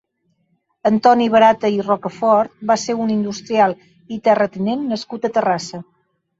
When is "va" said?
2.73-2.79